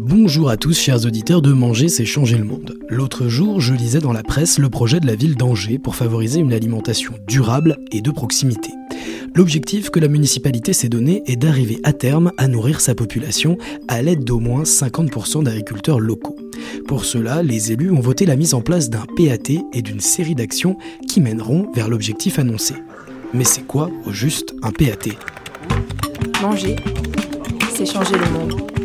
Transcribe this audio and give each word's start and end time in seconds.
Bonjour 0.00 0.48
à 0.48 0.56
tous 0.56 0.78
chers 0.78 1.06
auditeurs 1.06 1.42
de 1.42 1.52
Manger 1.52 1.88
c'est 1.88 2.04
changer 2.04 2.38
le 2.38 2.44
monde. 2.44 2.78
L'autre 2.88 3.26
jour, 3.26 3.60
je 3.60 3.74
lisais 3.74 3.98
dans 3.98 4.12
la 4.12 4.22
presse 4.22 4.60
le 4.60 4.70
projet 4.70 5.00
de 5.00 5.08
la 5.08 5.16
ville 5.16 5.34
d'Angers 5.34 5.80
pour 5.80 5.96
favoriser 5.96 6.38
une 6.38 6.52
alimentation 6.52 7.14
durable 7.26 7.78
et 7.90 8.00
de 8.00 8.12
proximité. 8.12 8.70
L'objectif 9.34 9.90
que 9.90 9.98
la 9.98 10.06
municipalité 10.06 10.72
s'est 10.72 10.88
donné 10.88 11.24
est 11.26 11.34
d'arriver 11.34 11.80
à 11.82 11.92
terme 11.92 12.30
à 12.36 12.46
nourrir 12.46 12.80
sa 12.80 12.94
population 12.94 13.58
à 13.88 14.00
l'aide 14.00 14.22
d'au 14.22 14.38
moins 14.38 14.62
50% 14.62 15.42
d'agriculteurs 15.42 15.98
locaux. 15.98 16.36
Pour 16.86 17.04
cela, 17.04 17.42
les 17.42 17.72
élus 17.72 17.90
ont 17.90 17.98
voté 17.98 18.24
la 18.24 18.36
mise 18.36 18.54
en 18.54 18.60
place 18.60 18.90
d'un 18.90 19.04
PAT 19.16 19.54
et 19.72 19.82
d'une 19.82 20.00
série 20.00 20.36
d'actions 20.36 20.76
qui 21.08 21.20
mèneront 21.20 21.72
vers 21.74 21.88
l'objectif 21.88 22.38
annoncé. 22.38 22.74
Mais 23.34 23.42
c'est 23.42 23.66
quoi 23.66 23.90
au 24.06 24.12
juste 24.12 24.54
un 24.62 24.70
PAT 24.70 25.10
Manger, 26.40 26.76
c'est 27.74 27.84
changer 27.84 28.14
le 28.14 28.30
monde 28.30 28.77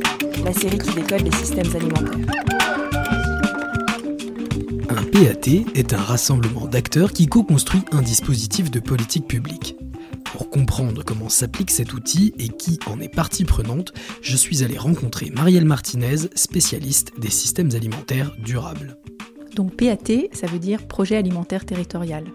la 0.53 0.59
série 0.59 0.77
qui 0.77 0.93
décode 0.93 1.21
les 1.21 1.31
systèmes 1.31 1.75
alimentaires. 1.75 2.35
Un 4.89 5.03
PAT 5.05 5.49
est 5.73 5.93
un 5.93 5.97
rassemblement 5.97 6.67
d'acteurs 6.67 7.11
qui 7.11 7.27
co-construit 7.27 7.81
un 7.91 8.01
dispositif 8.01 8.69
de 8.69 8.79
politique 8.79 9.27
publique. 9.27 9.75
Pour 10.25 10.49
comprendre 10.49 11.03
comment 11.03 11.29
s'applique 11.29 11.71
cet 11.71 11.93
outil 11.93 12.33
et 12.37 12.49
qui 12.49 12.79
en 12.87 12.99
est 12.99 13.13
partie 13.13 13.45
prenante, 13.45 13.93
je 14.21 14.35
suis 14.35 14.63
allé 14.63 14.77
rencontrer 14.77 15.31
Marielle 15.31 15.65
Martinez, 15.65 16.27
spécialiste 16.35 17.13
des 17.19 17.31
systèmes 17.31 17.71
alimentaires 17.73 18.35
durables. 18.43 18.97
Donc 19.55 19.75
PAT, 19.75 20.29
ça 20.33 20.47
veut 20.47 20.59
dire 20.59 20.87
projet 20.87 21.15
alimentaire 21.15 21.65
territorial. 21.65 22.25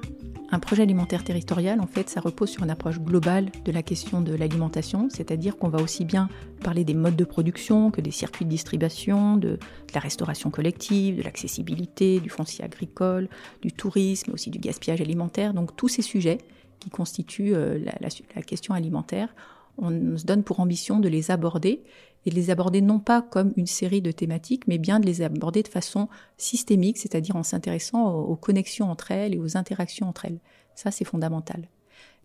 Un 0.51 0.61
projet 0.61 0.83
alimentaire 0.83 1.25
territorial, 1.25 1.79
en 1.81 1.87
fait, 1.87 2.09
ça 2.09 2.21
repose 2.21 2.49
sur 2.49 2.63
une 2.63 2.71
approche 2.71 2.99
globale 2.99 3.51
de 3.67 3.73
la 3.73 3.83
question 3.83 4.23
de 4.23 4.35
l'alimentation, 4.35 5.09
c'est-à-dire 5.11 5.59
qu'on 5.59 5.69
va 5.69 5.83
aussi 5.83 6.07
bien 6.07 6.31
parler 6.65 6.85
des 6.85 6.95
modes 6.95 7.17
de 7.17 7.25
production 7.25 7.91
que 7.91 8.01
des 8.01 8.11
circuits 8.11 8.47
de 8.47 8.51
distribution, 8.51 9.37
de, 9.37 9.59
la 9.93 10.01
restauration 10.01 10.51
collective, 10.51 11.19
de 11.19 11.23
l'accessibilité, 11.23 12.21
du 12.21 12.31
foncier 12.31 12.65
agricole, 12.65 13.29
du 13.61 13.73
tourisme, 13.73 14.33
aussi 14.33 14.49
du 14.49 14.59
gaspillage 14.59 15.03
alimentaire. 15.03 15.53
Donc 15.53 15.77
tous 15.77 15.89
ces 15.89 16.03
sujets 16.03 16.39
qui 16.81 16.89
constituent 16.89 17.55
euh, 17.55 17.79
la 18.35 18.43
question 18.43 18.73
alimentaire, 18.73 19.35
on 19.79 20.17
se 20.17 20.25
donne 20.25 20.43
pour 20.43 20.61
ambition 20.61 20.99
de 20.99 21.09
les 21.09 21.31
aborder 21.31 21.83
et 22.27 22.31
de 22.31 22.35
les 22.35 22.51
aborder 22.51 22.81
non 22.81 22.99
pas 22.99 23.23
comme 23.23 23.53
une 23.57 23.67
série 23.67 24.03
de 24.03 24.11
thématiques, 24.11 24.67
mais 24.67 24.79
bien 24.79 25.01
de 25.01 25.07
les 25.07 25.23
aborder 25.23 25.63
de 25.63 25.69
façon 25.69 26.09
systémique, 26.37 26.99
c'est-à-dire 26.99 27.37
en 27.37 27.43
s'intéressant 27.43 28.13
aux, 28.13 28.37
connexions 28.37 28.91
entre 28.91 29.13
elles 29.13 29.35
et 29.35 29.39
aux 29.39 29.57
interactions 29.57 30.09
entre 30.09 30.27
elles. 30.27 30.41
Ça, 30.75 30.91
c'est 30.91 31.05
fondamental. 31.05 31.69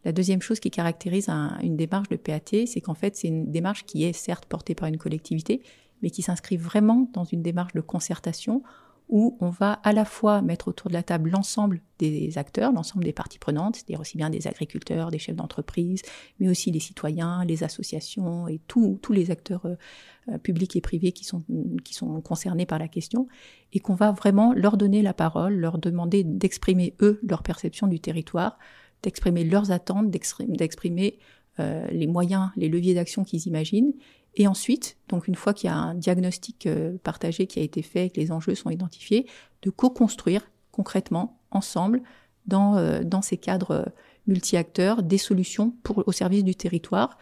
La 0.05 0.11
deuxième 0.11 0.41
chose 0.41 0.59
qui 0.59 0.69
caractérise 0.69 1.29
une 1.61 1.77
démarche 1.77 2.09
de 2.09 2.17
PAT, 2.17 2.65
c'est 2.65 2.81
qu'en 2.81 2.93
fait, 2.93 3.15
c'est 3.15 3.29
une 3.29 3.51
démarche 3.51 3.85
qui 3.85 4.03
est 4.03 4.13
certes 4.13 4.45
portée 4.45 4.75
par 4.75 4.89
une 4.89 4.97
collectivité, 4.97 5.61
mais 6.01 6.09
qui 6.09 6.21
s'inscrit 6.21 6.57
vraiment 6.57 7.09
dans 7.13 7.23
une 7.23 7.41
démarche 7.41 7.73
de 7.73 7.81
concertation 7.81 8.61
où 9.09 9.37
on 9.41 9.49
va 9.49 9.73
à 9.83 9.93
la 9.93 10.05
fois 10.05 10.41
mettre 10.41 10.67
autour 10.67 10.89
de 10.89 10.93
la 10.93 11.03
table 11.03 11.29
l'ensemble 11.29 11.81
des 11.99 12.37
acteurs, 12.37 12.71
l'ensemble 12.71 13.05
des 13.05 13.13
parties 13.13 13.39
prenantes, 13.39 13.75
c'est-à-dire 13.75 13.99
aussi 13.99 14.17
bien 14.17 14.29
des 14.29 14.47
agriculteurs, 14.47 15.11
des 15.11 15.19
chefs 15.19 15.35
d'entreprise, 15.35 16.01
mais 16.39 16.49
aussi 16.49 16.71
les 16.71 16.79
citoyens, 16.79 17.45
les 17.45 17.63
associations 17.63 18.47
et 18.47 18.59
tous 18.67 18.99
les 19.09 19.31
acteurs 19.31 19.65
euh, 19.65 20.37
publics 20.39 20.75
et 20.75 20.81
privés 20.81 21.11
qui 21.11 21.25
sont, 21.25 21.43
qui 21.83 21.93
sont 21.93 22.21
concernés 22.21 22.65
par 22.65 22.79
la 22.79 22.87
question, 22.87 23.27
et 23.71 23.79
qu'on 23.79 23.95
va 23.95 24.11
vraiment 24.11 24.53
leur 24.53 24.77
donner 24.77 25.01
la 25.01 25.13
parole, 25.13 25.55
leur 25.55 25.77
demander 25.77 26.23
d'exprimer 26.23 26.95
eux 27.01 27.19
leur 27.23 27.43
perception 27.43 27.87
du 27.87 27.99
territoire, 27.99 28.57
d'exprimer 29.01 29.43
leurs 29.43 29.71
attentes, 29.71 30.09
d'exprimer 30.09 31.19
euh, 31.59 31.85
les 31.91 32.07
moyens, 32.07 32.49
les 32.55 32.67
leviers 32.67 32.95
d'action 32.95 33.23
qu'ils 33.23 33.45
imaginent, 33.47 33.93
et 34.35 34.47
ensuite, 34.47 34.97
donc 35.09 35.27
une 35.27 35.35
fois 35.35 35.53
qu'il 35.53 35.67
y 35.67 35.73
a 35.73 35.75
un 35.75 35.93
diagnostic 35.93 36.65
euh, 36.65 36.97
partagé 37.03 37.45
qui 37.45 37.59
a 37.59 37.63
été 37.63 37.81
fait 37.81 38.07
et 38.07 38.09
que 38.09 38.19
les 38.19 38.31
enjeux 38.31 38.55
sont 38.55 38.69
identifiés, 38.69 39.27
de 39.61 39.69
co-construire 39.69 40.49
concrètement, 40.71 41.39
ensemble, 41.51 42.01
dans, 42.47 42.77
euh, 42.77 43.03
dans 43.03 43.21
ces 43.21 43.37
cadres 43.37 43.71
euh, 43.71 43.85
multi-acteurs, 44.25 45.03
des 45.03 45.19
solutions 45.19 45.75
pour, 45.83 46.03
au 46.07 46.11
service 46.11 46.43
du 46.43 46.55
territoire, 46.55 47.17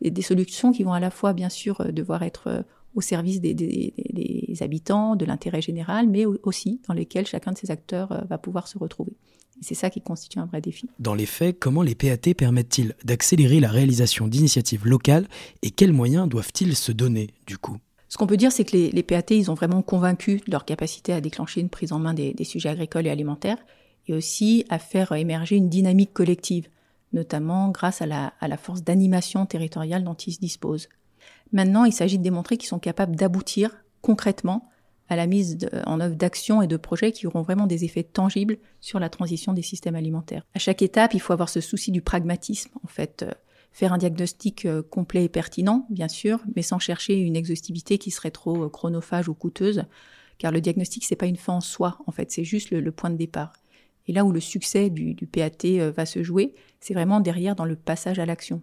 et 0.00 0.10
des 0.10 0.22
solutions 0.22 0.72
qui 0.72 0.82
vont 0.82 0.92
à 0.92 1.00
la 1.00 1.10
fois, 1.10 1.32
bien 1.32 1.48
sûr, 1.48 1.92
devoir 1.92 2.22
être 2.22 2.64
au 2.94 3.00
service 3.00 3.40
des, 3.40 3.54
des, 3.54 3.94
des 4.12 4.56
habitants, 4.60 5.16
de 5.16 5.24
l'intérêt 5.24 5.62
général, 5.62 6.06
mais 6.06 6.26
aussi 6.26 6.82
dans 6.86 6.92
lesquelles 6.92 7.26
chacun 7.26 7.52
de 7.52 7.56
ces 7.56 7.70
acteurs 7.70 8.26
va 8.28 8.36
pouvoir 8.36 8.68
se 8.68 8.76
retrouver. 8.76 9.14
C'est 9.60 9.74
ça 9.74 9.90
qui 9.90 10.00
constitue 10.00 10.38
un 10.38 10.46
vrai 10.46 10.60
défi. 10.60 10.88
Dans 10.98 11.14
les 11.14 11.26
faits, 11.26 11.58
comment 11.58 11.82
les 11.82 11.94
PAT 11.94 12.34
permettent-ils 12.36 12.94
d'accélérer 13.04 13.60
la 13.60 13.70
réalisation 13.70 14.28
d'initiatives 14.28 14.86
locales 14.86 15.26
et 15.62 15.70
quels 15.70 15.92
moyens 15.92 16.28
doivent-ils 16.28 16.76
se 16.76 16.92
donner 16.92 17.30
du 17.46 17.58
coup? 17.58 17.78
Ce 18.08 18.18
qu'on 18.18 18.26
peut 18.26 18.36
dire, 18.36 18.52
c'est 18.52 18.64
que 18.64 18.76
les, 18.76 19.02
PAT, 19.02 19.34
ils 19.34 19.50
ont 19.50 19.54
vraiment 19.54 19.82
convaincu 19.82 20.36
de 20.46 20.50
leur 20.50 20.64
capacité 20.64 21.12
à 21.12 21.20
déclencher 21.20 21.60
une 21.60 21.68
prise 21.68 21.92
en 21.92 21.98
main 21.98 22.14
des, 22.14 22.34
sujets 22.44 22.68
agricoles 22.68 23.06
et 23.06 23.10
alimentaires, 23.10 23.58
et 24.06 24.14
aussi 24.14 24.64
à 24.68 24.78
faire 24.78 25.10
émerger 25.12 25.56
une 25.56 25.68
dynamique 25.68 26.12
collective, 26.12 26.68
notamment 27.12 27.70
grâce 27.70 28.02
à 28.02 28.06
la, 28.06 28.32
à 28.40 28.46
la 28.46 28.56
force 28.56 28.84
d'animation 28.84 29.44
territoriale 29.44 30.04
dont 30.04 30.14
ils 30.14 30.32
se 30.32 30.38
disposent. 30.38 30.88
Maintenant, 31.52 31.84
il 31.84 31.92
s'agit 31.92 32.18
de 32.18 32.22
démontrer 32.22 32.56
qu'ils 32.56 32.68
sont 32.68 32.78
capables 32.78 33.16
d'aboutir 33.16 33.70
concrètement 34.02 34.70
à 35.08 35.16
la 35.16 35.26
mise 35.26 35.58
en 35.86 36.00
œuvre 36.00 36.16
d'actions 36.16 36.62
et 36.62 36.66
de 36.66 36.76
projets 36.76 37.12
qui 37.12 37.26
auront 37.26 37.42
vraiment 37.42 37.66
des 37.66 37.84
effets 37.84 38.02
tangibles 38.02 38.58
sur 38.80 38.98
la 38.98 39.08
transition 39.08 39.52
des 39.52 39.62
systèmes 39.62 39.94
alimentaires. 39.94 40.44
À 40.54 40.58
chaque 40.58 40.82
étape, 40.82 41.14
il 41.14 41.20
faut 41.20 41.32
avoir 41.32 41.48
ce 41.48 41.60
souci 41.60 41.92
du 41.92 42.02
pragmatisme, 42.02 42.70
en 42.82 42.88
fait, 42.88 43.22
euh, 43.22 43.30
faire 43.72 43.92
un 43.92 43.98
diagnostic 43.98 44.64
euh, 44.64 44.82
complet 44.82 45.24
et 45.24 45.28
pertinent, 45.28 45.86
bien 45.90 46.08
sûr, 46.08 46.40
mais 46.54 46.62
sans 46.62 46.78
chercher 46.78 47.18
une 47.20 47.36
exhaustivité 47.36 47.98
qui 47.98 48.10
serait 48.10 48.30
trop 48.30 48.64
euh, 48.64 48.68
chronophage 48.68 49.28
ou 49.28 49.34
coûteuse, 49.34 49.84
car 50.38 50.50
le 50.50 50.60
diagnostic 50.60 51.04
c'est 51.04 51.16
pas 51.16 51.26
une 51.26 51.36
fin 51.36 51.54
en 51.54 51.60
soi, 51.60 51.98
en 52.06 52.12
fait, 52.12 52.32
c'est 52.32 52.44
juste 52.44 52.70
le, 52.70 52.92
point 52.92 53.10
de 53.10 53.16
départ. 53.16 53.52
Et 54.08 54.12
là 54.12 54.24
où 54.24 54.32
le 54.32 54.40
succès 54.40 54.90
du, 54.90 55.14
PAT 55.26 55.90
va 55.94 56.06
se 56.06 56.22
jouer, 56.22 56.54
c'est 56.78 56.94
vraiment 56.94 57.20
derrière 57.20 57.56
dans 57.56 57.64
le 57.64 57.74
passage 57.74 58.18
à 58.20 58.26
l'action. 58.26 58.62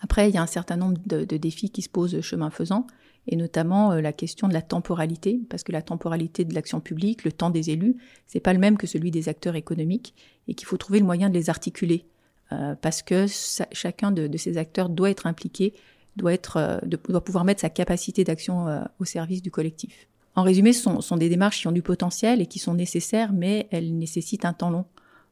Après, 0.00 0.30
il 0.30 0.34
y 0.34 0.38
a 0.38 0.42
un 0.42 0.46
certain 0.46 0.76
nombre 0.76 0.98
de 1.04 1.36
défis 1.36 1.70
qui 1.70 1.82
se 1.82 1.90
posent 1.90 2.18
chemin 2.22 2.50
faisant 2.50 2.86
et 3.28 3.36
notamment 3.36 3.92
euh, 3.92 4.00
la 4.00 4.12
question 4.12 4.48
de 4.48 4.52
la 4.52 4.62
temporalité, 4.62 5.40
parce 5.48 5.62
que 5.62 5.72
la 5.72 5.82
temporalité 5.82 6.44
de 6.44 6.54
l'action 6.54 6.80
publique, 6.80 7.24
le 7.24 7.32
temps 7.32 7.50
des 7.50 7.70
élus, 7.70 7.96
c'est 8.26 8.40
pas 8.40 8.52
le 8.52 8.58
même 8.58 8.76
que 8.76 8.86
celui 8.86 9.10
des 9.10 9.28
acteurs 9.28 9.54
économiques, 9.54 10.14
et 10.48 10.54
qu'il 10.54 10.66
faut 10.66 10.76
trouver 10.76 10.98
le 10.98 11.04
moyen 11.04 11.28
de 11.28 11.34
les 11.34 11.50
articuler, 11.50 12.04
euh, 12.50 12.74
parce 12.80 13.02
que 13.02 13.26
chacun 13.72 14.10
de, 14.10 14.36
ces 14.36 14.58
acteurs 14.58 14.88
doit 14.88 15.10
être 15.10 15.26
impliqué, 15.26 15.74
doit 16.16 16.32
être, 16.32 16.56
euh, 16.56 16.78
doit 16.84 17.24
pouvoir 17.24 17.44
mettre 17.44 17.60
sa 17.60 17.70
capacité 17.70 18.24
d'action 18.24 18.66
au 18.98 19.04
service 19.04 19.40
du 19.40 19.50
collectif. 19.50 20.08
En 20.34 20.42
résumé, 20.42 20.72
ce 20.72 21.00
sont, 21.00 21.16
des 21.16 21.28
démarches 21.28 21.60
qui 21.60 21.68
ont 21.68 21.72
du 21.72 21.82
potentiel 21.82 22.40
et 22.40 22.46
qui 22.46 22.58
sont 22.58 22.74
nécessaires, 22.74 23.32
mais 23.32 23.68
elles 23.70 23.96
nécessitent 23.96 24.46
un 24.46 24.54
temps 24.54 24.70
long. 24.70 24.86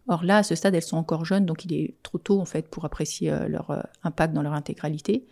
Or 0.09 0.25
là, 0.25 0.39
à 0.39 0.43
ce 0.43 0.55
stade, 0.55 0.75
elles 0.75 0.83
sont 0.83 0.97
encore 0.97 1.25
jeunes, 1.25 1.47
donc 1.47 1.65
il 1.65 1.73
est 1.73 1.95
trop 2.03 2.19
tôt 2.19 2.41
en 2.41 2.45
fait 2.45 2.69
pour 2.69 2.85
apprécier 2.85 3.33
leur 3.49 3.87
impact 4.03 4.35
dans 4.35 4.43
leur 4.43 4.53
intégralité. 4.53 5.27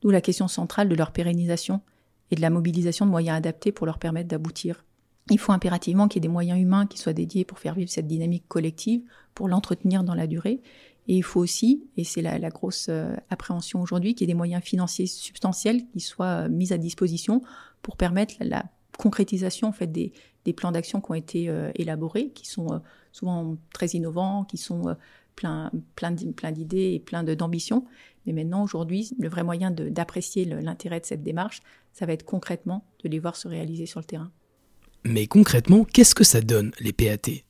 D'où 0.00 0.10
la 0.10 0.22
question 0.22 0.48
centrale 0.48 0.88
de 0.88 0.94
leur 0.94 1.12
pérennisation 1.12 1.82
et 2.30 2.36
de 2.36 2.40
la 2.40 2.50
mobilisation 2.50 3.06
de 3.06 3.10
moyens 3.10 3.36
adaptés 3.36 3.72
pour 3.72 3.86
leur 3.86 3.98
permettre 3.98 4.28
d'aboutir. 4.28 4.84
Il 5.30 5.38
faut 5.38 5.52
impérativement 5.52 6.08
qu'il 6.08 6.18
y 6.18 6.20
ait 6.20 6.28
des 6.28 6.32
moyens 6.32 6.60
humains 6.60 6.86
qui 6.86 6.98
soient 6.98 7.12
dédiés 7.12 7.44
pour 7.44 7.58
faire 7.58 7.74
vivre 7.74 7.90
cette 7.90 8.06
dynamique 8.06 8.44
collective, 8.48 9.02
pour 9.34 9.48
l'entretenir 9.48 10.02
dans 10.02 10.14
la 10.14 10.26
durée. 10.26 10.60
Et 11.08 11.16
il 11.16 11.22
faut 11.22 11.40
aussi, 11.40 11.84
et 11.96 12.04
c'est 12.04 12.22
la, 12.22 12.38
grosse 12.50 12.86
euh, 12.88 13.14
appréhension 13.30 13.80
aujourd'hui, 13.80 14.14
qu'il 14.14 14.26
y 14.26 14.30
ait 14.30 14.34
des 14.34 14.36
moyens 14.36 14.62
financiers 14.62 15.06
substantiels 15.06 15.86
qui 15.92 16.00
soient 16.00 16.44
euh, 16.44 16.48
mis 16.48 16.72
à 16.72 16.78
disposition 16.78 17.42
pour 17.82 17.96
permettre 17.96 18.34
la, 18.40 18.64
concrétisation 18.98 19.68
en 19.68 19.72
fait 19.72 19.86
des, 19.86 20.12
plans 20.54 20.72
d'action 20.72 21.00
qui 21.00 21.10
ont 21.10 21.14
été 21.14 21.48
euh, 21.48 21.70
élaborés, 21.74 22.30
qui 22.30 22.46
sont 22.46 22.82
souvent 23.12 23.56
très 23.72 23.86
innovants, 23.88 24.44
qui 24.44 24.58
sont 24.58 24.94
plein, 25.36 25.70
plein, 25.96 26.12
d'idées 26.12 26.92
et 26.94 27.00
plein 27.00 27.22
d'ambitions. 27.22 27.84
Mais 28.26 28.32
maintenant, 28.32 28.62
aujourd'hui, 28.62 29.10
le 29.18 29.28
vrai 29.28 29.42
moyen 29.42 29.70
d'apprécier 29.70 30.44
l'intérêt 30.44 31.00
de 31.00 31.06
cette 31.06 31.22
démarche, 31.22 31.60
ça 31.92 32.06
va 32.06 32.12
être 32.12 32.24
concrètement 32.24 32.84
de 33.02 33.08
les 33.08 33.18
voir 33.18 33.36
se 33.36 33.48
réaliser 33.48 33.86
sur 33.86 34.00
le 34.00 34.04
terrain. 34.04 34.30
Mais 35.04 35.26
concrètement, 35.26 35.84
qu'est-ce 35.84 36.14
que 36.14 36.24
ça 36.24 36.40
donne, 36.40 36.72
les 36.80 36.92
PAT 36.92 37.42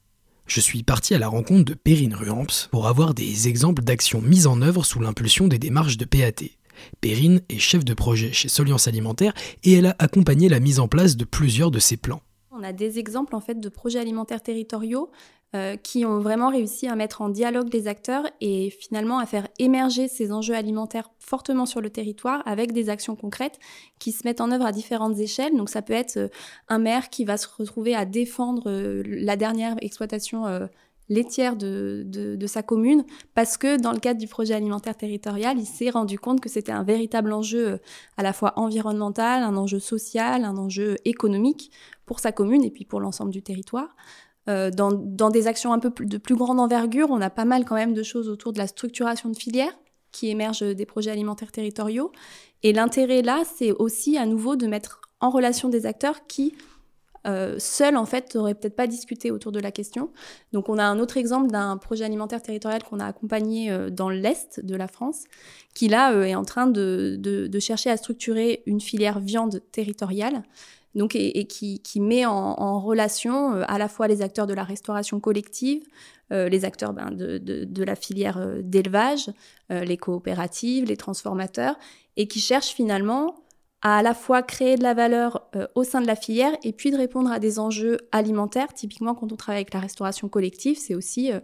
Je 0.47 0.61
suis 0.61 0.83
parti 0.83 1.15
à 1.15 1.19
la 1.19 1.29
rencontre 1.29 1.65
de 1.65 1.75
Perrine 1.75 2.15
Ruamps 2.15 2.69
pour 2.71 2.87
avoir 2.87 3.15
des 3.15 3.49
exemples 3.49 3.83
d'actions 3.83 4.23
mises 4.23 4.47
en 4.47 4.63
œuvre 4.63 4.85
sous 4.85 5.01
l'impulsion 5.01 5.49
des 5.49 5.59
démarches 5.59 5.97
de 5.97 6.05
PAT. 6.05 6.47
Perrine 7.01 7.43
est 7.49 7.59
chef 7.59 7.85
de 7.85 7.95
projet 7.95 8.33
chez 8.33 8.49
Soliance 8.49 8.89
Alimentaire 8.89 9.35
et 9.65 9.73
elle 9.73 9.87
a 9.87 9.97
accompagné 9.99 10.49
la 10.49 10.61
mise 10.61 10.81
en 10.81 10.89
place 10.89 11.17
de 11.17 11.25
plusieurs 11.25 11.71
de 11.71 11.79
ces 11.79 11.97
plans. 11.97 12.23
On 12.53 12.63
a 12.63 12.73
des 12.73 12.99
exemples 12.99 13.37
en 13.37 13.41
fait 13.41 13.61
de 13.61 13.69
projets 13.69 14.01
alimentaires 14.01 14.43
territoriaux 14.43 15.11
euh, 15.55 15.77
qui 15.77 16.05
ont 16.05 16.21
vraiment 16.21 16.49
réussi 16.49 16.87
à 16.87 16.95
mettre 16.95 17.23
en 17.23 17.29
dialogue 17.29 17.73
les 17.73 17.89
acteurs 17.89 18.25
et 18.41 18.71
finalement 18.71 19.19
à 19.19 19.27
faire 19.27 19.49
émerger 19.59 20.07
ces 20.07 20.31
enjeux 20.31 20.55
alimentaires 20.55 21.11
fortement 21.19 21.67
sur 21.67 21.81
le 21.81 21.91
territoire 21.91 22.43
avec 22.47 22.73
des 22.73 22.89
actions 22.89 23.17
concrètes 23.17 23.59
qui 23.99 24.13
se 24.13 24.25
mettent 24.25 24.41
en 24.41 24.53
œuvre 24.53 24.65
à 24.65 24.73
différentes 24.73 25.19
échelles. 25.19 25.57
Donc 25.57 25.69
ça 25.69 25.83
peut 25.83 25.93
être 25.93 26.19
euh, 26.19 26.29
un 26.69 26.79
maire 26.79 27.11
qui 27.11 27.25
va 27.25 27.37
se 27.37 27.49
retrouver 27.57 27.97
à 27.97 28.05
défendre 28.05 28.71
euh, 28.71 29.03
la 29.07 29.37
dernière 29.37 29.75
exploitation 29.81 30.45
laitière 31.11 31.57
de, 31.57 32.05
de, 32.07 32.47
sa 32.47 32.63
commune, 32.63 33.05
parce 33.35 33.59
que 33.59 33.79
dans 33.79 33.93
le 33.93 33.99
cadre 33.99 34.19
du 34.19 34.29
projet 34.29 34.55
alimentaire 34.55 34.97
territorial, 34.97 35.59
il 35.59 35.67
s'est 35.67 35.91
rendu 35.91 36.19
compte 36.19 36.41
que 36.41 36.49
c'était 36.49 36.73
un 36.73 36.85
véritable 36.85 37.33
enjeu 37.33 37.73
euh, 37.73 37.77
à 38.17 38.23
la 38.23 38.33
fois 38.33 38.55
environnemental, 38.57 39.43
un 39.43 39.57
enjeu 39.57 39.81
social, 39.81 40.45
un 40.45 40.57
enjeu 40.57 40.97
économique 41.05 41.73
pour 42.07 42.21
sa 42.21 42.33
commune 42.33 42.65
et 42.65 42.71
puis 42.71 42.85
pour 42.85 43.01
l'ensemble 43.01 43.33
du 43.33 43.43
territoire. 43.43 43.95
Euh, 44.49 44.71
dans, 44.71 44.93
dans, 44.93 45.31
des 45.31 45.49
actions 45.49 45.73
un 45.73 45.81
peu 45.81 45.91
plus, 45.91 46.07
de 46.07 46.17
plus 46.17 46.37
grande 46.37 46.61
envergure, 46.61 47.09
on 47.11 47.21
a 47.21 47.29
pas 47.29 47.45
mal 47.45 47.65
quand 47.65 47.75
même 47.75 47.93
de 47.93 48.03
choses 48.03 48.29
autour 48.29 48.53
de 48.53 48.59
la 48.59 48.69
structuration 48.69 49.29
de 49.29 49.37
filières 49.37 49.77
qui 50.13 50.31
émergent 50.31 50.75
des 50.75 50.87
projets 50.87 51.11
alimentaires 51.11 51.53
territoriaux. 51.53 52.13
Et 52.63 52.73
l'intérêt 52.73 53.23
là, 53.23 53.43
c'est 53.57 53.73
aussi 53.73 54.17
à 54.17 54.27
nouveau 54.27 54.57
de 54.57 54.67
mettre 54.67 55.01
en 55.21 55.31
relation 55.31 55.69
des 55.69 55.87
acteurs 55.87 56.27
qui 56.27 56.55
euh, 57.27 57.57
seuls 57.59 57.97
en 57.97 58.07
fait 58.07 58.35
n'auraient 58.35 58.55
peut-être 58.55 58.77
pas 58.77 58.87
discuté 58.87 59.31
autour 59.31 59.53
de 59.53 59.61
la 59.61 59.71
question. 59.71 60.11
Donc 60.53 60.69
on 60.69 60.79
a 60.79 60.85
un 60.85 60.99
autre 60.99 61.17
exemple 61.17 61.51
d'un 61.51 61.77
projet 61.77 62.05
alimentaire 62.05 62.43
territorial 62.43 62.83
qu'on 62.83 62.99
a 62.99 63.07
accompagné 63.07 63.71
euh, 63.71 63.91
dans 63.91 64.09
l'est 64.09 64.65
de 64.65 64.75
la 64.75 64.89
France, 64.89 65.25
qui 65.75 65.89
là 65.89 66.13
euh, 66.13 66.25
est 66.25 66.35
en 66.35 66.45
train 66.45 66.67
de, 66.67 67.51
chercher 67.61 67.91
à 67.91 67.97
structurer 67.97 68.63
une 68.67 68.81
filière 68.81 69.21
viande 69.21 69.61
territoriale. 69.73 70.43
Donc, 70.97 71.15
et, 71.15 71.47
qui, 71.47 72.01
met 72.01 72.27
en, 72.27 72.81
relation 72.81 73.53
à 73.53 73.79
la 73.79 73.87
fois 73.87 74.09
les 74.09 74.23
acteurs 74.23 74.49
de 74.49 74.55
la 74.55 74.65
restauration 74.65 75.21
collective, 75.21 75.85
les 76.31 76.65
acteurs 76.65 76.93
ben, 76.93 77.13
de, 77.13 77.39
de, 77.39 77.85
la 77.85 77.95
filière 77.95 78.45
d'élevage, 78.61 79.31
les 79.69 79.97
coopératives, 79.97 80.87
les 80.87 80.97
transformateurs, 80.97 81.77
et 82.17 82.27
qui 82.27 82.41
cherche 82.41 82.71
finalement 82.71 83.37
à 83.83 83.99
à 83.99 84.03
la 84.03 84.15
fois 84.15 84.43
créer 84.43 84.77
de 84.77 84.83
la 84.83 84.95
valeur 84.95 85.49
euh, 85.57 85.67
au 85.75 85.85
sein 85.85 86.01
de 86.01 86.07
la 86.07 86.17
filière 86.17 86.53
et 86.63 86.73
puis 86.73 86.91
de 86.91 86.97
répondre 86.97 87.31
à 87.31 87.39
des 87.39 87.59
enjeux 87.59 87.99
alimentaires. 88.13 88.73
Typiquement, 88.73 89.15
quand 89.15 89.33
on 89.33 89.37
travaille 89.37 89.61
avec 89.61 89.75
la 89.75 89.81
restauration 89.81 90.29
collective, 90.29 90.79
c'est 90.79 90.95
aussi 90.95 91.33
euh, 91.33 91.41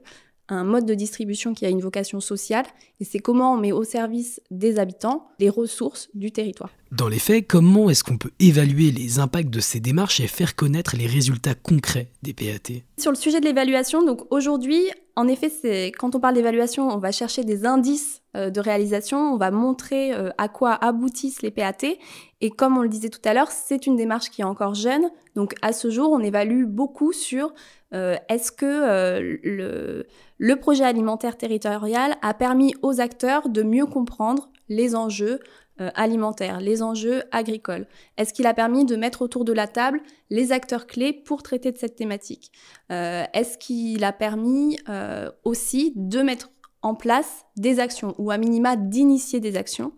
un 0.48 0.64
mode 0.64 0.86
de 0.86 0.94
distribution 0.94 1.54
qui 1.54 1.66
a 1.66 1.68
une 1.68 1.80
vocation 1.80 2.20
sociale 2.20 2.64
et 3.00 3.04
c'est 3.04 3.18
comment 3.18 3.54
on 3.54 3.56
met 3.56 3.72
au 3.72 3.84
service 3.84 4.40
des 4.50 4.78
habitants 4.78 5.28
les 5.38 5.50
ressources 5.50 6.08
du 6.14 6.30
territoire. 6.30 6.70
Dans 6.92 7.08
les 7.08 7.18
faits, 7.18 7.46
comment 7.46 7.90
est-ce 7.90 8.04
qu'on 8.04 8.18
peut 8.18 8.30
évaluer 8.38 8.92
les 8.92 9.18
impacts 9.18 9.50
de 9.50 9.60
ces 9.60 9.80
démarches 9.80 10.20
et 10.20 10.28
faire 10.28 10.54
connaître 10.54 10.96
les 10.96 11.06
résultats 11.06 11.54
concrets 11.54 12.08
des 12.22 12.32
PAT 12.32 12.82
Sur 12.98 13.10
le 13.10 13.16
sujet 13.16 13.40
de 13.40 13.44
l'évaluation, 13.44 14.04
donc 14.04 14.26
aujourd'hui, 14.30 14.90
en 15.16 15.28
effet, 15.28 15.48
c'est 15.48 15.92
quand 15.98 16.14
on 16.14 16.20
parle 16.20 16.34
d'évaluation, 16.34 16.88
on 16.88 16.98
va 16.98 17.10
chercher 17.10 17.42
des 17.42 17.64
indices 17.64 18.22
euh, 18.36 18.50
de 18.50 18.60
réalisation, 18.60 19.18
on 19.32 19.38
va 19.38 19.50
montrer 19.50 20.12
euh, 20.12 20.28
à 20.36 20.48
quoi 20.48 20.72
aboutissent 20.72 21.40
les 21.40 21.50
PAT. 21.50 21.96
Et 22.42 22.50
comme 22.50 22.76
on 22.76 22.82
le 22.82 22.90
disait 22.90 23.08
tout 23.08 23.20
à 23.24 23.32
l'heure, 23.32 23.50
c'est 23.50 23.86
une 23.86 23.96
démarche 23.96 24.28
qui 24.28 24.42
est 24.42 24.44
encore 24.44 24.74
jeune. 24.74 25.08
Donc 25.34 25.54
à 25.62 25.72
ce 25.72 25.88
jour, 25.88 26.12
on 26.12 26.20
évalue 26.20 26.66
beaucoup 26.66 27.14
sur 27.14 27.54
euh, 27.94 28.16
est-ce 28.28 28.52
que 28.52 29.38
le, 29.42 30.06
le 30.36 30.56
projet 30.56 30.84
alimentaire 30.84 31.38
territorial 31.38 32.16
a 32.20 32.34
permis 32.34 32.74
aux 32.82 33.00
acteurs 33.00 33.48
de 33.48 33.62
mieux 33.62 33.86
comprendre 33.86 34.50
les 34.68 34.94
enjeux 34.94 35.40
euh, 35.80 35.90
alimentaires, 35.94 36.60
les 36.60 36.82
enjeux 36.82 37.22
agricoles. 37.32 37.86
Est-ce 38.16 38.32
qu'il 38.32 38.46
a 38.46 38.54
permis 38.54 38.84
de 38.84 38.96
mettre 38.96 39.20
autour 39.22 39.44
de 39.44 39.52
la 39.52 39.66
table 39.66 40.00
les 40.30 40.52
acteurs 40.52 40.86
clés 40.86 41.12
pour 41.12 41.42
traiter 41.42 41.70
de 41.70 41.76
cette 41.76 41.96
thématique? 41.96 42.50
Euh, 42.90 43.24
Est-ce 43.34 43.58
qu'il 43.58 44.02
a 44.04 44.12
permis 44.12 44.78
euh, 44.88 45.30
aussi 45.44 45.92
de 45.94 46.22
mettre 46.22 46.50
en 46.80 46.94
place 46.94 47.44
des 47.56 47.78
actions 47.78 48.14
ou 48.18 48.30
à 48.30 48.38
minima 48.38 48.76
d'initier 48.76 49.40
des 49.40 49.56
actions? 49.56 49.92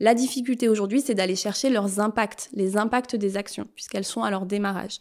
La 0.00 0.14
difficulté 0.14 0.68
aujourd'hui, 0.68 1.00
c'est 1.00 1.14
d'aller 1.14 1.36
chercher 1.36 1.70
leurs 1.70 2.00
impacts, 2.00 2.50
les 2.52 2.76
impacts 2.76 3.14
des 3.14 3.36
actions, 3.36 3.68
puisqu'elles 3.74 4.04
sont 4.04 4.24
à 4.24 4.30
leur 4.30 4.44
démarrage. 4.44 4.98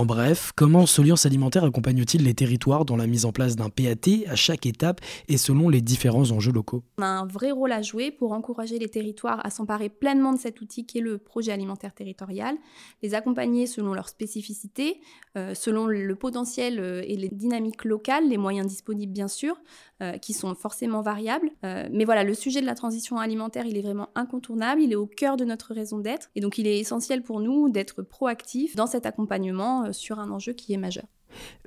En 0.00 0.06
bref, 0.06 0.52
comment 0.56 0.86
Soliance 0.86 1.26
Alimentaire 1.26 1.62
accompagne-t-il 1.62 2.24
les 2.24 2.32
territoires 2.32 2.86
dans 2.86 2.96
la 2.96 3.06
mise 3.06 3.26
en 3.26 3.32
place 3.32 3.54
d'un 3.54 3.68
PAT 3.68 4.26
à 4.30 4.34
chaque 4.34 4.64
étape 4.64 5.02
et 5.28 5.36
selon 5.36 5.68
les 5.68 5.82
différents 5.82 6.30
enjeux 6.30 6.52
locaux? 6.52 6.82
On 6.96 7.02
a 7.02 7.06
un 7.06 7.26
vrai 7.26 7.50
rôle 7.50 7.70
à 7.70 7.82
jouer 7.82 8.10
pour 8.10 8.32
encourager 8.32 8.78
les 8.78 8.88
territoires 8.88 9.44
à 9.44 9.50
s'emparer 9.50 9.90
pleinement 9.90 10.32
de 10.32 10.38
cet 10.38 10.62
outil 10.62 10.86
qui 10.86 10.96
est 10.96 11.02
le 11.02 11.18
projet 11.18 11.52
alimentaire 11.52 11.92
territorial, 11.92 12.56
les 13.02 13.12
accompagner 13.12 13.66
selon 13.66 13.92
leurs 13.92 14.08
spécificités, 14.08 15.02
euh, 15.36 15.52
selon 15.52 15.86
le 15.86 16.14
potentiel 16.16 16.80
euh, 16.80 17.02
et 17.04 17.18
les 17.18 17.28
dynamiques 17.28 17.84
locales, 17.84 18.26
les 18.26 18.38
moyens 18.38 18.66
disponibles 18.66 19.12
bien 19.12 19.28
sûr, 19.28 19.60
euh, 20.02 20.16
qui 20.16 20.32
sont 20.32 20.54
forcément 20.54 21.02
variables. 21.02 21.50
mais 21.62 22.06
voilà, 22.06 22.24
le 22.24 22.32
sujet 22.32 22.62
de 22.62 22.66
la 22.66 22.74
transition 22.74 23.18
alimentaire, 23.18 23.66
il 23.66 23.76
est 23.76 23.82
vraiment 23.82 24.08
incontournable, 24.14 24.80
il 24.80 24.92
est 24.92 24.96
au 24.96 25.06
cœur 25.06 25.36
de 25.36 25.44
notre 25.44 25.74
raison 25.74 25.98
d'être, 25.98 26.30
et 26.36 26.40
donc 26.40 26.56
il 26.56 26.66
est 26.66 26.78
essentiel 26.78 27.22
pour 27.22 27.40
nous 27.40 27.68
d'être 27.68 28.00
proactifs 28.00 28.76
dans 28.76 28.86
cet 28.86 29.04
accompagnement 29.04 29.89
sur 29.92 30.18
un 30.18 30.30
enjeu 30.30 30.52
qui 30.52 30.72
est 30.72 30.78
majeur. 30.78 31.04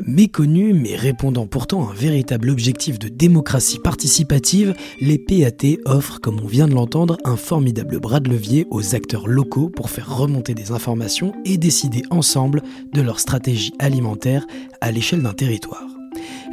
Méconnus 0.05 0.75
mais 0.75 0.95
répondant 0.95 1.47
pourtant 1.47 1.87
à 1.87 1.91
un 1.91 1.93
véritable 1.93 2.49
objectif 2.49 2.99
de 2.99 3.07
démocratie 3.07 3.79
participative, 3.79 4.75
les 4.99 5.17
PAT 5.17 5.77
offrent, 5.85 6.19
comme 6.19 6.39
on 6.41 6.47
vient 6.47 6.67
de 6.67 6.73
l'entendre, 6.73 7.17
un 7.23 7.37
formidable 7.37 7.99
bras 7.99 8.19
de 8.19 8.29
levier 8.29 8.67
aux 8.71 8.95
acteurs 8.95 9.27
locaux 9.27 9.69
pour 9.69 9.89
faire 9.89 10.17
remonter 10.17 10.53
des 10.53 10.71
informations 10.71 11.33
et 11.45 11.57
décider 11.57 12.03
ensemble 12.09 12.61
de 12.91 13.01
leur 13.01 13.19
stratégie 13.19 13.73
alimentaire 13.79 14.45
à 14.81 14.91
l'échelle 14.91 15.23
d'un 15.23 15.33
territoire. 15.33 15.87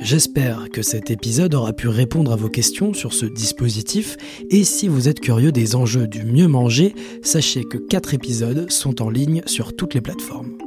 J'espère 0.01 0.71
que 0.71 0.83
cet 0.83 1.11
épisode 1.11 1.55
aura 1.55 1.75
pu 1.75 1.89
répondre 1.89 2.33
à 2.33 2.37
vos 2.37 2.49
questions 2.49 2.95
sur 2.95 3.13
ce 3.13 3.27
dispositif 3.27 4.17
et 4.51 4.65
si 4.65 4.89
vous 4.89 5.09
êtes 5.09 5.21
curieux 5.21 5.53
des 5.53 5.75
enjeux 5.77 6.09
du 6.09 6.25
mieux 6.25 6.49
manger, 6.49 6.95
sachez 7.23 7.65
que 7.65 7.77
4 7.77 8.15
épisodes 8.15 8.71
sont 8.71 9.03
en 9.03 9.11
ligne 9.11 9.43
sur 9.45 9.77
toutes 9.77 9.95
les 9.95 10.01
plateformes. 10.01 10.60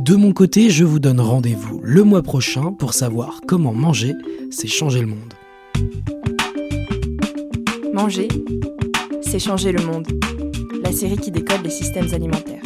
De 0.00 0.16
mon 0.16 0.32
côté, 0.32 0.70
je 0.70 0.84
vous 0.84 0.98
donne 0.98 1.20
rendez-vous 1.20 1.80
le 1.82 2.02
mois 2.02 2.22
prochain 2.22 2.72
pour 2.72 2.94
savoir 2.94 3.40
comment 3.46 3.72
manger, 3.72 4.12
c'est 4.50 4.66
changer 4.66 5.00
le 5.00 5.06
monde. 5.06 5.34
Manger, 7.92 8.28
c'est 9.22 9.38
changer 9.38 9.72
le 9.72 9.84
monde. 9.84 10.08
La 10.82 10.92
série 10.92 11.16
qui 11.16 11.30
décode 11.30 11.62
les 11.62 11.70
systèmes 11.70 12.12
alimentaires. 12.12 12.63